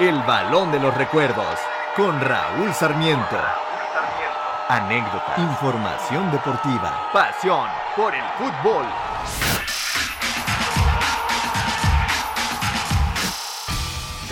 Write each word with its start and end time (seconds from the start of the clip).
El 0.00 0.22
balón 0.22 0.72
de 0.72 0.80
los 0.80 0.94
recuerdos 0.96 1.58
con 1.96 2.20
Raúl 2.20 2.74
Sarmiento. 2.74 3.38
Anécdota, 4.68 5.34
información 5.38 6.30
deportiva, 6.32 7.10
pasión 7.12 7.68
por 7.96 8.14
el 8.14 8.24
fútbol. 8.38 8.84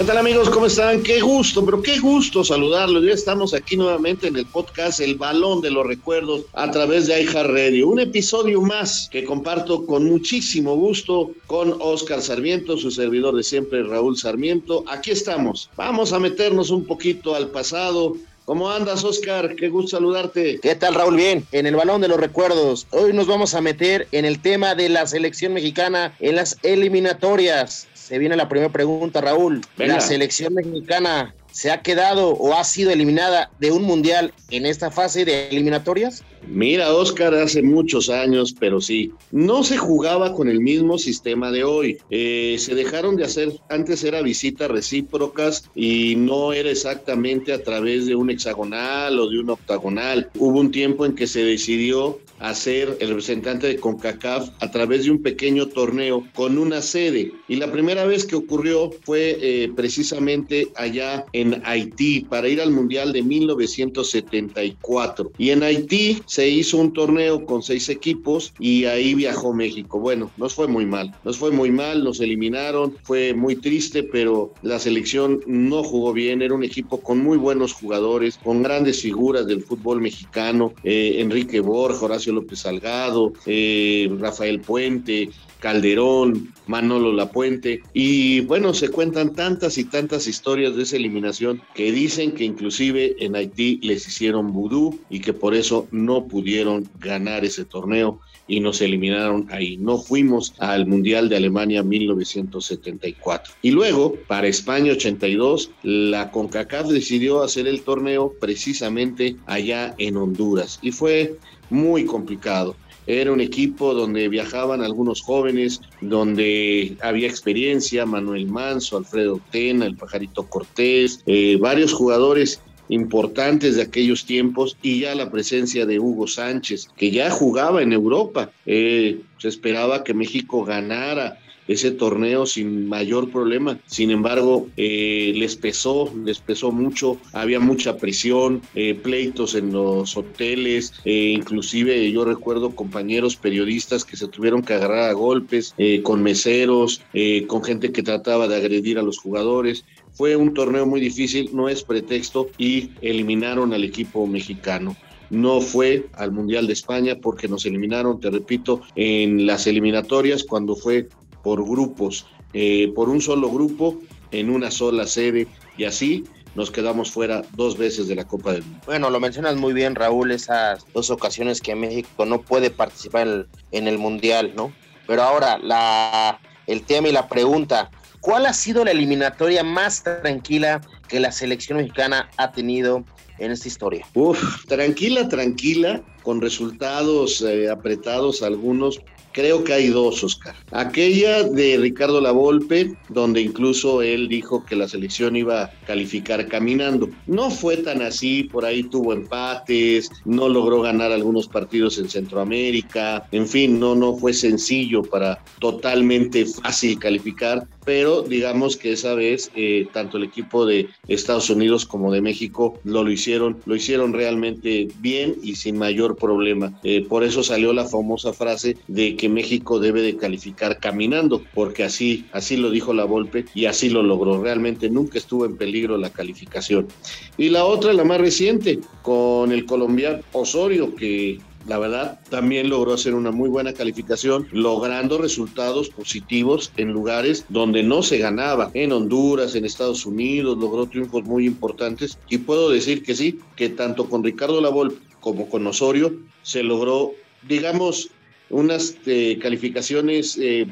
¿Qué 0.03 0.09
tal 0.09 0.19
amigos? 0.19 0.51
¿Cómo 0.51 0.67
están? 0.67 1.01
Qué 1.05 1.21
gusto, 1.21 1.65
pero 1.65 1.81
qué 1.81 2.01
gusto 2.01 2.43
saludarlos. 2.43 3.05
Ya 3.05 3.13
estamos 3.13 3.55
aquí 3.55 3.77
nuevamente 3.77 4.27
en 4.27 4.35
el 4.35 4.47
podcast 4.47 4.99
El 4.99 5.15
Balón 5.15 5.61
de 5.61 5.71
los 5.71 5.87
Recuerdos 5.87 6.47
a 6.55 6.69
través 6.73 7.07
de 7.07 7.25
Radio. 7.25 7.87
Un 7.87 8.01
episodio 8.01 8.61
más 8.63 9.09
que 9.13 9.23
comparto 9.23 9.87
con 9.87 10.07
muchísimo 10.07 10.75
gusto 10.75 11.31
con 11.47 11.77
Oscar 11.79 12.21
Sarmiento, 12.21 12.77
su 12.77 12.91
servidor 12.91 13.37
de 13.37 13.45
siempre 13.45 13.85
Raúl 13.85 14.17
Sarmiento. 14.19 14.83
Aquí 14.89 15.13
estamos. 15.13 15.71
Vamos 15.77 16.13
a 16.13 16.19
meternos 16.19 16.71
un 16.71 16.85
poquito 16.85 17.37
al 17.37 17.51
pasado, 17.51 18.17
¿Cómo 18.45 18.69
andas, 18.69 19.05
Oscar? 19.05 19.55
Qué 19.55 19.69
gusto 19.69 19.97
saludarte. 19.97 20.59
¿Qué 20.61 20.75
tal, 20.75 20.97
Raúl? 20.97 21.15
Bien, 21.15 21.47
en 21.53 21.65
el 21.65 21.77
balón 21.77 22.01
de 22.01 22.09
los 22.09 22.19
recuerdos. 22.19 22.89
Hoy 22.91 23.13
nos 23.13 23.29
vamos 23.29 23.55
a 23.55 23.61
meter 23.61 24.09
en 24.11 24.25
el 24.25 24.43
tema 24.43 24.75
de 24.75 24.89
la 24.89 25.07
selección 25.07 25.53
mexicana 25.53 26.17
en 26.19 26.35
las 26.35 26.59
eliminatorias. 26.65 27.87
Se 28.13 28.19
viene 28.19 28.37
la 28.37 28.47
primera 28.47 28.71
pregunta, 28.71 29.23
Raúl. 29.23 29.63
La 29.79 29.99
selección 29.99 30.53
mexicana 30.53 31.35
se 31.51 31.71
ha 31.71 31.83
quedado 31.83 32.31
o 32.31 32.55
ha 32.55 32.65
sido 32.65 32.91
eliminada 32.91 33.51
de 33.59 33.71
un 33.71 33.85
mundial 33.85 34.33
en 34.51 34.67
esta 34.67 34.91
fase 34.91 35.25
de 35.25 35.49
eliminatorias? 35.49 36.25
Mira, 36.47 36.93
Oscar, 36.93 37.35
hace 37.35 37.63
muchos 37.63 38.11
años, 38.11 38.55
pero 38.59 38.81
sí, 38.81 39.13
no 39.31 39.63
se 39.63 39.77
jugaba 39.77 40.35
con 40.35 40.49
el 40.49 40.61
mismo 40.61 40.99
sistema 40.99 41.53
de 41.53 41.63
hoy. 41.63 41.99
Eh, 42.11 42.57
se 42.59 42.75
dejaron 42.75 43.17
de 43.17 43.25
hacer, 43.25 43.53
antes 43.69 44.03
era 44.03 44.23
visitas 44.23 44.71
recíprocas 44.71 45.71
y 45.75 46.17
no 46.17 46.53
era 46.53 46.71
exactamente 46.71 47.53
a 47.53 47.63
través 47.63 48.07
de 48.07 48.17
un 48.17 48.31
hexagonal 48.31 49.21
o 49.21 49.29
de 49.29 49.39
un 49.39 49.51
octagonal. 49.51 50.31
Hubo 50.37 50.59
un 50.59 50.73
tiempo 50.73 51.07
en 51.07 51.15
que 51.15 51.27
se 51.27 51.45
decidió 51.45 52.19
hacer 52.43 52.99
el 53.01 53.09
representante 53.09 53.69
de 53.69 53.77
CONCACAF 53.77 54.51
a 54.59 54.71
través 54.71 55.05
de 55.05 55.13
un 55.13 55.23
pequeño 55.23 55.69
torneo 55.69 56.27
con 56.35 56.59
una 56.59 56.83
sede. 56.83 57.33
Y 57.49 57.57
la 57.57 57.71
primera 57.71 58.05
vez 58.05 58.27
que 58.27 58.37
ocurrió 58.37 58.91
fue 59.05 59.39
eh, 59.41 59.73
precisamente 59.75 60.69
allá 60.75 61.25
en 61.33 61.63
Haití 61.65 62.27
para 62.29 62.49
ir 62.49 62.61
al 62.61 62.73
Mundial 62.73 63.13
de 63.13 63.23
1974. 63.23 65.31
Y 65.39 65.51
en 65.51 65.63
Haití 65.63 66.21
se 66.27 66.49
hizo 66.49 66.79
un 66.79 66.93
torneo 66.93 67.47
con 67.47 67.63
seis 67.63 67.89
equipos 67.89 68.53
y 68.59 68.87
ahí 68.87 69.15
viajó 69.15 69.55
México. 69.55 70.01
Bueno, 70.01 70.33
nos 70.37 70.55
fue 70.55 70.67
muy 70.67 70.85
mal, 70.85 71.15
nos 71.25 71.39
fue 71.39 71.53
muy 71.53 71.71
mal, 71.71 72.03
nos 72.03 72.21
eliminaron, 72.21 72.97
fue 73.05 73.35
muy 73.35 73.55
triste, 73.57 74.03
pero 74.03 74.53
la 74.63 74.81
selección 74.81 75.41
no 75.47 75.85
jugó 75.85 76.13
bien, 76.13 76.43
era 76.43 76.55
un 76.55 76.65
equipo 76.65 77.01
con 77.01 77.19
muy 77.19 77.39
buenos 77.39 77.73
jugadores, 77.73 78.41
con 78.43 78.65
grandes 78.65 79.03
figuras 79.03 79.47
del 79.47 79.63
fútbol 79.63 80.01
mexicano, 80.01 80.75
eh, 80.83 81.19
Enrique 81.19 81.61
Borja, 81.61 82.05
Horacio 82.05 82.32
López 82.33 82.61
Salgado, 82.61 83.33
eh, 83.47 84.11
Rafael 84.19 84.61
Puente, 84.61 85.31
Calderón, 85.63 86.53
Manolo 86.67 87.13
Lapuente. 87.13 87.83
Y 87.95 88.41
bueno, 88.41 88.75
se 88.75 88.89
cuentan 88.89 89.33
tantas 89.35 89.79
y 89.79 89.85
tantas 89.85 90.27
historias 90.27 90.75
de 90.75 90.83
esa 90.83 90.97
eliminación 90.97 91.63
que 91.75 91.93
dicen 91.93 92.33
que 92.33 92.45
inclusive 92.45 93.15
en 93.21 93.37
Haití 93.37 93.79
les 93.83 94.07
hicieron 94.07 94.53
vudú 94.53 94.99
y 95.09 95.21
que 95.21 95.33
por 95.33 95.55
eso 95.55 95.87
no 95.93 96.27
pudieron 96.27 96.89
ganar 96.99 97.45
ese 97.45 97.65
torneo 97.65 98.21
y 98.49 98.61
nos 98.61 98.81
eliminaron 98.81 99.47
ahí. 99.51 99.77
No 99.77 99.99
fuimos 99.99 100.55
al 100.59 100.87
Mundial 100.87 101.29
de 101.29 101.37
Alemania 101.37 101.83
1974. 101.83 103.55
Y 103.63 103.71
luego, 103.71 104.17
para 104.27 104.49
España 104.49 104.93
82, 104.93 105.71
la 105.85 106.31
CONCACAF 106.33 106.89
decidió 106.89 107.43
hacer 107.43 107.69
el 107.69 107.83
torneo 107.83 108.35
precisamente 108.41 109.37
allá 109.47 109.95
en 109.99 110.17
Honduras. 110.17 110.81
Y 110.83 110.91
fue 110.91 111.37
muy 111.73 112.05
complicado. 112.05 112.77
Era 113.07 113.33
un 113.33 113.41
equipo 113.41 113.95
donde 113.95 114.29
viajaban 114.29 114.81
algunos 114.81 115.23
jóvenes, 115.23 115.81
donde 116.01 116.97
había 117.01 117.27
experiencia, 117.27 118.07
Manuel 118.07 118.47
Manso, 118.47 118.97
Alfredo 118.97 119.41
Tena, 119.51 119.87
el 119.87 119.97
Pajarito 119.97 120.47
Cortés, 120.47 121.21
eh, 121.27 121.57
varios 121.61 121.93
jugadores 121.93 122.61
importantes 122.89 123.77
de 123.77 123.83
aquellos 123.83 124.25
tiempos 124.25 124.77
y 124.83 125.01
ya 125.01 125.15
la 125.15 125.31
presencia 125.31 125.87
de 125.87 125.99
Hugo 125.99 126.27
Sánchez, 126.27 126.89
que 126.97 127.11
ya 127.11 127.31
jugaba 127.31 127.83
en 127.83 127.93
Europa. 127.93 128.51
Eh, 128.67 129.21
se 129.39 129.49
esperaba 129.49 130.05
que 130.05 130.15
México 130.15 130.65
ganara 130.65 131.39
ese 131.69 131.91
torneo 131.91 132.47
sin 132.47 132.89
mayor 132.89 133.31
problema. 133.31 133.79
Sin 133.87 134.11
embargo, 134.11 134.69
eh, 134.77 135.33
les 135.37 135.57
pesó, 135.57 136.13
les 136.25 136.39
pesó 136.39 136.73
mucho, 136.73 137.19
había 137.33 137.61
mucha 137.61 137.97
presión, 137.97 138.63
eh, 138.75 138.95
pleitos 138.95 139.55
en 139.55 139.73
los 139.73 140.17
hoteles, 140.17 140.93
eh, 141.05 141.35
inclusive 141.37 142.11
yo 142.11 142.25
recuerdo 142.25 142.75
compañeros 142.75 143.37
periodistas 143.37 144.05
que 144.05 144.17
se 144.17 144.29
tuvieron 144.29 144.63
que 144.63 144.75
agarrar 144.75 145.11
a 145.11 145.13
golpes 145.13 145.75
con 146.03 146.23
meseros, 146.23 147.01
con 147.47 147.63
gente 147.65 147.93
que 147.93 148.03
trataba 148.03 148.49
de 148.49 148.57
agredir 148.57 148.99
a 148.99 149.03
los 149.03 149.19
jugadores. 149.19 149.85
Fue 150.13 150.37
un 150.37 150.55
torneo 150.55 150.87
muy 150.87 151.01
difícil, 151.01 151.51
no 151.53 151.69
es 151.69 151.83
pretexto, 151.83 152.49
y 152.59 152.91
eliminaron 153.01 153.73
al 153.73 153.85
equipo 153.85 154.27
mexicano 154.27 154.97
no 155.33 155.63
fue 155.63 156.07
al 156.13 156.31
Mundial 156.31 156.67
de 156.67 156.75
España 156.75 157.17
porque 157.21 157.49
nos 157.49 157.65
eliminaron, 157.65 158.21
te 158.21 158.31
repito, 158.31 158.83
en 158.95 159.47
las 159.47 159.67
eliminatorias 159.67 160.45
cuando 160.45 160.77
fue 160.77 161.09
por 161.43 161.65
grupos, 161.65 162.27
eh, 162.53 162.93
por 162.95 163.09
un 163.09 163.21
solo 163.21 163.51
grupo, 163.51 163.99
en 164.31 164.51
una 164.51 164.71
sola 164.71 165.07
sede, 165.07 165.47
y 165.77 165.85
así 165.85 166.25
nos 166.55 166.71
quedamos 166.71 167.11
fuera 167.11 167.43
dos 167.53 167.79
veces 167.79 168.09
de 168.09 168.15
la 168.15 168.25
Copa 168.27 168.53
del 168.53 168.63
Mundo. 168.63 168.81
Bueno, 168.87 169.11
lo 169.11 169.21
mencionas 169.21 169.57
muy 169.57 169.73
bien, 169.73 169.95
Raúl, 169.95 170.33
esas 170.33 170.85
dos 170.93 171.11
ocasiones 171.11 171.61
que 171.61 171.75
México 171.75 172.27
no 172.27 172.43
puede 172.43 172.71
participar 172.71 173.47
en 173.71 173.89
el, 173.89 173.99
Mundial, 173.99 174.53
¿no? 174.55 174.73
Pero 175.07 175.23
ahora, 175.23 175.59
la, 175.59 176.41
el 176.67 176.83
tema 176.83 177.09
y 177.09 177.13
la 177.13 177.29
pregunta, 177.29 177.91
¿cuál 178.21 178.47
ha 178.47 178.53
sido 178.53 178.85
la 178.85 178.91
eliminatoria 178.91 179.65
más 179.65 180.03
tranquila 180.03 180.81
que 181.09 181.21
la 181.21 181.33
selección 181.33 181.79
mexicana 181.79 182.31
ha 182.37 182.53
tenido 182.53 183.05
en 183.39 183.51
esta 183.51 183.69
historia? 183.69 184.07
Uf, 184.15 184.67
tranquila, 184.67 185.29
tranquila, 185.29 186.03
con 186.23 186.41
resultados 186.41 187.43
eh, 187.43 187.69
apretados 187.71 188.43
algunos, 188.43 189.01
Creo 189.33 189.65
que 189.65 189.73
hay 189.73 189.89
dos, 189.89 190.23
Oscar. 190.23 190.55
Aquella 190.73 191.43
de 191.43 191.79
Ricardo 191.79 192.21
Lavolpe, 192.21 192.95
donde 193.09 193.41
incluso 193.41 194.03
él 194.03 194.29
dijo 194.29 194.65
que 194.67 194.77
la 194.77 194.87
selección 194.87 195.37
iba 195.37 195.63
a 195.63 195.71
calificar 195.87 196.47
caminando. 196.49 197.09
No 197.27 197.51
fue 197.51 197.79
tan 197.79 198.03
así, 198.03 198.45
por 198.45 198.67
ahí 198.67 198.83
tuvo 198.83 199.15
empates, 199.15 200.11
no 200.27 200.51
logró 200.51 200.83
ganar 200.83 201.13
algunos 201.13 201.49
partidos 201.49 201.99
en 201.99 202.11
Centroamérica, 202.11 203.27
en 203.33 203.49
fin, 203.49 203.81
no, 203.81 203.95
no 203.95 204.17
fue 204.17 204.35
sencillo 204.35 205.03
para 205.03 205.43
totalmente 205.59 206.45
fácil 206.45 206.99
calificar, 206.99 207.67
pero 207.87 208.23
digamos 208.23 208.77
que 208.77 208.93
esa 208.93 209.15
vez 209.15 209.51
eh, 209.57 209.89
tanto 209.93 210.19
el 210.19 210.25
equipo 210.25 210.67
de 210.67 210.89
Estados 211.09 211.49
Unidos 211.49 211.87
como 211.87 212.13
de 212.13 212.21
México 212.21 212.79
lo, 212.85 213.03
lo 213.03 213.11
hicieron, 213.11 213.59
lo 213.65 213.75
hicieron 213.75 214.13
realmente 214.13 214.89
bien 215.01 215.37
y 215.43 215.57
sin 215.57 215.79
mayor 215.79 216.12
problema. 216.17 216.79
Eh, 216.83 217.07
por 217.09 217.25
eso 217.25 217.43
salió 217.43 217.73
la 217.73 217.87
famosa 217.87 218.33
frase 218.33 218.77
de 218.89 219.17
que 219.17 219.29
México 219.29 219.79
debe 219.79 220.03
de 220.03 220.17
calificar 220.17 220.79
caminando, 220.79 221.43
porque 221.55 221.85
así, 221.85 222.27
así 222.33 222.57
lo 222.57 222.71
dijo 222.71 222.93
la 222.93 223.05
Volpe 223.05 223.45
y 223.55 223.67
así 223.67 223.91
lo 223.91 224.03
logró. 224.03 224.43
Realmente 224.43 224.91
nunca 224.91 225.19
estuvo 225.19 225.45
en 225.47 225.57
peligro 225.57 225.97
la 225.97 226.11
calificación. 226.11 226.89
Y 227.37 227.49
la 227.49 227.65
otra, 227.65 227.93
la 227.93 228.05
más 228.05 228.21
reciente, 228.21 228.81
con 229.03 229.53
el 229.53 229.67
colombiano 229.67 230.21
Osorio, 230.33 230.95
que 230.95 231.39
la 231.67 231.79
verdad, 231.79 232.21
también 232.29 232.69
logró 232.69 232.95
hacer 232.95 233.15
una 233.15 233.31
muy 233.31 233.49
buena 233.49 233.73
calificación, 233.73 234.49
logrando 234.53 235.19
resultados 235.19 235.91
positivos 235.91 236.73
en 236.77 236.93
lugares 236.93 237.45
donde 237.49 237.83
no 237.83 238.03
se 238.03 238.19
ganaba, 238.19 238.71
en 238.75 238.93
Honduras, 238.93 239.55
en 239.55 239.65
Estados 239.65 240.05
Unidos, 240.05 240.59
logró 240.59 240.87
triunfos 240.87 241.25
muy 241.25 241.47
importantes 241.47 242.19
y 242.29 242.39
puedo 242.39 242.69
decir 242.69 243.03
que 243.03 243.15
sí, 243.15 243.39
que 243.57 243.69
tanto 243.69 244.09
con 244.09 244.25
Ricardo 244.25 244.61
Lavol 244.61 244.99
como 245.23 245.49
con 245.49 245.67
Osorio 245.67 246.13
se 246.43 246.63
logró, 246.63 247.13
digamos, 247.49 248.11
unas 248.51 248.97
eh, 249.07 249.39
calificaciones 249.41 250.37
eh, 250.39 250.67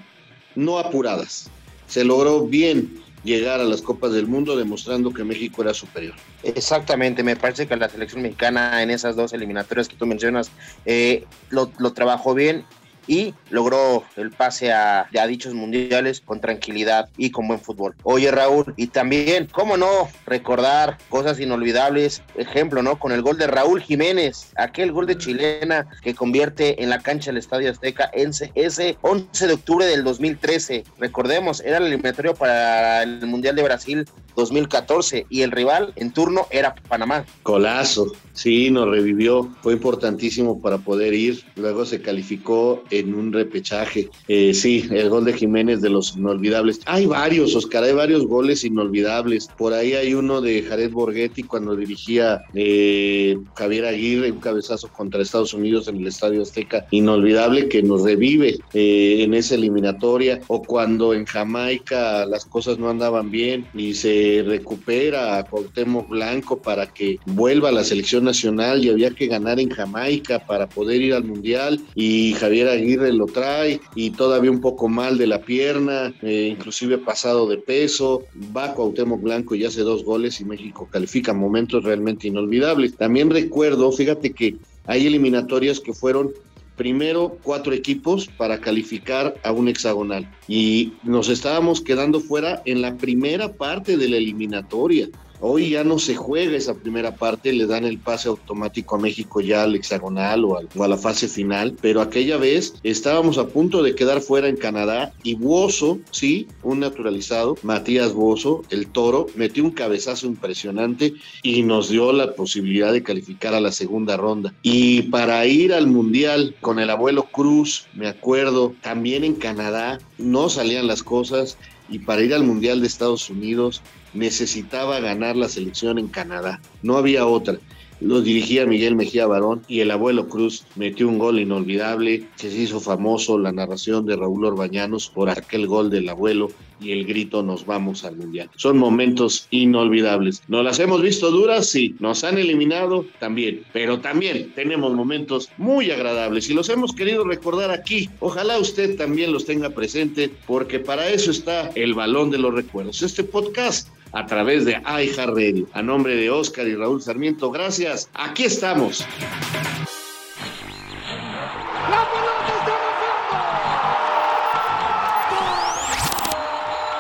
no 0.54 0.78
apuradas. 0.78 1.48
Se 1.86 2.04
logró 2.04 2.46
bien 2.46 3.00
llegar 3.24 3.60
a 3.60 3.64
las 3.64 3.80
Copas 3.80 4.12
del 4.12 4.26
Mundo 4.26 4.56
demostrando 4.56 5.12
que 5.12 5.24
México 5.24 5.62
era 5.62 5.72
superior. 5.72 6.14
Exactamente, 6.42 7.22
me 7.22 7.36
parece 7.36 7.66
que 7.66 7.76
la 7.76 7.88
selección 7.88 8.22
mexicana 8.22 8.82
en 8.82 8.90
esas 8.90 9.16
dos 9.16 9.32
eliminatorias 9.32 9.88
que 9.88 9.96
tú 9.96 10.06
mencionas 10.06 10.50
eh, 10.84 11.24
lo, 11.50 11.68
trabajó 11.92 12.34
bien 12.34 12.64
y 13.10 13.34
logró 13.50 14.04
el 14.16 14.30
pase 14.30 14.72
a, 14.72 15.08
dichos 15.26 15.52
mundiales 15.52 16.20
con 16.20 16.40
tranquilidad 16.40 17.08
y 17.16 17.32
con 17.32 17.48
buen 17.48 17.58
fútbol. 17.60 17.96
Oye 18.04 18.30
Raúl, 18.30 18.72
y 18.76 18.86
también, 18.86 19.48
¿cómo 19.50 19.76
no 19.76 20.08
recordar 20.26 20.96
cosas 21.08 21.40
inolvidables? 21.40 22.22
Ejemplo, 22.36 22.82
¿no? 22.82 23.00
Con 23.00 23.10
el 23.10 23.22
gol 23.22 23.36
de 23.36 23.48
Raúl 23.48 23.82
Jiménez, 23.82 24.52
aquel 24.56 24.92
gol 24.92 25.06
de 25.06 25.18
chilena 25.18 25.88
que 26.02 26.14
convierte 26.14 26.82
en 26.82 26.88
la 26.88 27.00
cancha 27.00 27.30
del 27.32 27.38
Estadio 27.38 27.70
Azteca 27.70 28.10
ese, 28.12 28.52
ese 28.54 28.96
11 29.02 29.48
de 29.48 29.54
octubre 29.54 29.86
del 29.86 30.04
2013. 30.04 30.84
Recordemos, 30.98 31.60
era 31.62 31.78
el 31.78 31.86
eliminatorio 31.86 32.34
para 32.34 33.02
el 33.02 33.26
Mundial 33.26 33.56
de 33.56 33.64
Brasil 33.64 34.08
2014 34.36 35.26
y 35.28 35.42
el 35.42 35.50
rival 35.50 35.92
en 35.96 36.12
turno 36.12 36.46
era 36.50 36.74
Panamá. 36.74 37.24
Colazo, 37.42 38.12
sí, 38.32 38.70
nos 38.70 38.88
revivió, 38.88 39.48
fue 39.62 39.74
importantísimo 39.74 40.60
para 40.60 40.78
poder 40.78 41.14
ir, 41.14 41.42
luego 41.56 41.84
se 41.84 42.00
calificó 42.00 42.82
en 42.90 43.14
un 43.14 43.32
repechaje. 43.32 44.08
Eh, 44.28 44.54
sí, 44.54 44.88
el 44.90 45.08
gol 45.08 45.24
de 45.24 45.32
Jiménez 45.32 45.80
de 45.80 45.90
los 45.90 46.16
inolvidables. 46.16 46.80
Hay 46.86 47.06
varios, 47.06 47.54
Oscar, 47.54 47.84
hay 47.84 47.92
varios 47.92 48.26
goles 48.26 48.64
inolvidables. 48.64 49.48
Por 49.56 49.72
ahí 49.72 49.94
hay 49.94 50.14
uno 50.14 50.40
de 50.40 50.62
Jared 50.62 50.90
Borghetti 50.90 51.42
cuando 51.42 51.76
dirigía 51.76 52.42
eh, 52.54 53.36
Javier 53.54 53.86
Aguirre, 53.86 54.32
un 54.32 54.40
cabezazo 54.40 54.88
contra 54.88 55.22
Estados 55.22 55.54
Unidos 55.54 55.88
en 55.88 55.96
el 55.96 56.06
Estadio 56.06 56.42
Azteca, 56.42 56.86
inolvidable 56.90 57.68
que 57.68 57.82
nos 57.82 58.02
revive 58.02 58.58
eh, 58.74 59.22
en 59.22 59.34
esa 59.34 59.54
eliminatoria, 59.54 60.40
o 60.48 60.62
cuando 60.62 61.14
en 61.14 61.24
Jamaica 61.24 62.26
las 62.26 62.44
cosas 62.44 62.78
no 62.78 62.88
andaban 62.88 63.30
bien 63.30 63.66
y 63.74 63.94
se 63.94 64.19
recupera 64.46 65.38
a 65.38 65.44
Cuauhtémoc 65.44 66.08
Blanco 66.08 66.60
para 66.60 66.86
que 66.86 67.18
vuelva 67.26 67.68
a 67.68 67.72
la 67.72 67.84
selección 67.84 68.24
nacional 68.24 68.84
y 68.84 68.90
había 68.90 69.10
que 69.10 69.26
ganar 69.26 69.60
en 69.60 69.70
Jamaica 69.70 70.46
para 70.46 70.68
poder 70.68 71.00
ir 71.02 71.14
al 71.14 71.24
Mundial 71.24 71.80
y 71.94 72.32
Javier 72.34 72.68
Aguirre 72.68 73.12
lo 73.12 73.26
trae 73.26 73.80
y 73.94 74.10
todavía 74.10 74.50
un 74.50 74.60
poco 74.60 74.88
mal 74.88 75.18
de 75.18 75.26
la 75.26 75.42
pierna, 75.42 76.14
eh, 76.22 76.48
inclusive 76.50 76.98
pasado 76.98 77.46
de 77.48 77.58
peso, 77.58 78.24
va 78.56 78.74
Cuauhtémoc 78.74 79.20
Blanco 79.20 79.54
y 79.54 79.64
hace 79.64 79.82
dos 79.82 80.04
goles 80.04 80.40
y 80.40 80.44
México 80.44 80.88
califica 80.90 81.32
momentos 81.32 81.84
realmente 81.84 82.28
inolvidables. 82.28 82.96
También 82.96 83.30
recuerdo, 83.30 83.90
fíjate 83.92 84.32
que 84.32 84.56
hay 84.86 85.06
eliminatorias 85.06 85.80
que 85.80 85.92
fueron 85.92 86.32
primero 86.80 87.36
cuatro 87.42 87.74
equipos 87.74 88.26
para 88.26 88.58
calificar 88.58 89.34
a 89.44 89.52
un 89.52 89.68
hexagonal 89.68 90.26
y 90.48 90.94
nos 91.02 91.28
estábamos 91.28 91.82
quedando 91.82 92.20
fuera 92.20 92.62
en 92.64 92.80
la 92.80 92.96
primera 92.96 93.52
parte 93.52 93.98
de 93.98 94.08
la 94.08 94.16
eliminatoria. 94.16 95.10
Hoy 95.42 95.70
ya 95.70 95.84
no 95.84 95.98
se 95.98 96.14
juega 96.16 96.56
esa 96.56 96.74
primera 96.74 97.16
parte, 97.16 97.52
le 97.52 97.66
dan 97.66 97.84
el 97.84 97.98
pase 97.98 98.28
automático 98.28 98.96
a 98.96 98.98
México 98.98 99.40
ya 99.40 99.62
al 99.62 99.74
hexagonal 99.74 100.44
o, 100.44 100.58
a 100.58 100.88
la 100.88 100.98
fase 100.98 101.28
final, 101.28 101.76
pero 101.80 102.02
aquella 102.02 102.36
vez 102.36 102.74
estábamos 102.82 103.38
a 103.38 103.48
punto 103.48 103.82
de 103.82 103.94
quedar 103.94 104.20
fuera 104.20 104.48
en 104.48 104.56
Canadá 104.56 105.14
y 105.22 105.34
Bozo, 105.34 105.98
sí, 106.10 106.48
un 106.62 106.80
naturalizado, 106.80 107.56
Matías 107.62 108.12
Bozo, 108.12 108.62
el 108.70 108.88
toro, 108.88 109.26
metió 109.34 109.64
un 109.64 109.70
cabezazo 109.70 110.26
impresionante 110.26 111.14
y 111.42 111.62
nos 111.62 111.88
dio 111.88 112.12
la 112.12 112.34
posibilidad 112.34 112.92
de 112.92 113.02
calificar 113.02 113.54
a 113.54 113.60
la 113.60 113.72
segunda 113.72 114.16
ronda. 114.16 114.52
Y 114.62 115.02
para 115.02 115.46
ir 115.46 115.72
al 115.72 115.86
Mundial 115.86 116.54
con 116.60 116.78
el 116.78 116.90
abuelo 116.90 117.24
Cruz, 117.32 117.86
me 117.94 118.08
acuerdo, 118.08 118.74
también 118.82 119.24
en 119.24 119.34
Canadá, 119.34 120.00
no 120.18 120.48
salían 120.50 120.86
las 120.86 121.02
cosas 121.02 121.56
y 121.90 121.98
para 121.98 122.22
ir 122.22 122.32
al 122.32 122.44
Mundial 122.44 122.80
de 122.80 122.86
Estados 122.86 123.28
Unidos 123.28 123.82
necesitaba 124.14 125.00
ganar 125.00 125.36
la 125.36 125.48
selección 125.48 125.98
en 125.98 126.08
Canadá. 126.08 126.60
No 126.82 126.96
había 126.96 127.26
otra. 127.26 127.58
Lo 128.00 128.22
dirigía 128.22 128.64
Miguel 128.64 128.96
Mejía 128.96 129.26
Barón 129.26 129.62
y 129.68 129.80
el 129.80 129.90
abuelo 129.90 130.28
Cruz 130.28 130.64
metió 130.74 131.06
un 131.06 131.18
gol 131.18 131.38
inolvidable 131.38 132.24
se 132.36 132.48
hizo 132.48 132.80
famoso 132.80 133.38
la 133.38 133.52
narración 133.52 134.06
de 134.06 134.16
Raúl 134.16 134.46
Orbañanos 134.46 135.10
por 135.10 135.28
aquel 135.28 135.66
gol 135.66 135.90
del 135.90 136.08
abuelo 136.08 136.48
y 136.80 136.92
el 136.92 137.04
grito 137.04 137.42
nos 137.42 137.66
vamos 137.66 138.04
al 138.04 138.16
mundial. 138.16 138.48
Son 138.56 138.78
momentos 138.78 139.46
inolvidables. 139.50 140.42
¿Nos 140.48 140.64
las 140.64 140.78
hemos 140.78 141.02
visto 141.02 141.30
duras? 141.30 141.66
Sí. 141.66 141.94
¿Nos 141.98 142.24
han 142.24 142.38
eliminado? 142.38 143.04
También. 143.18 143.64
Pero 143.74 144.00
también 144.00 144.52
tenemos 144.54 144.94
momentos 144.94 145.50
muy 145.58 145.90
agradables 145.90 146.48
y 146.48 146.54
los 146.54 146.70
hemos 146.70 146.94
querido 146.94 147.24
recordar 147.24 147.70
aquí. 147.70 148.08
Ojalá 148.20 148.58
usted 148.58 148.96
también 148.96 149.32
los 149.32 149.44
tenga 149.44 149.70
presente 149.70 150.30
porque 150.46 150.78
para 150.78 151.08
eso 151.10 151.30
está 151.30 151.68
el 151.74 151.92
balón 151.92 152.30
de 152.30 152.38
los 152.38 152.54
recuerdos. 152.54 153.02
Este 153.02 153.24
podcast 153.24 153.88
a 154.12 154.26
través 154.26 154.64
de 154.64 154.72
iHeartRadio. 154.72 155.66
A 155.72 155.82
nombre 155.82 156.16
de 156.16 156.30
Oscar 156.30 156.66
y 156.66 156.74
Raúl 156.74 157.02
Sarmiento, 157.02 157.50
gracias. 157.50 158.08
Aquí 158.14 158.44
estamos. 158.44 159.06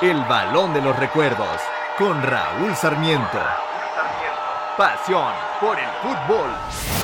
El 0.02 0.16
balón 0.24 0.72
de 0.72 0.80
los 0.80 0.98
recuerdos 0.98 1.60
con 1.98 2.22
Raúl 2.22 2.74
Sarmiento. 2.74 3.38
Pasión 4.78 5.34
por 5.60 5.78
el 5.78 5.88
fútbol. 6.00 6.99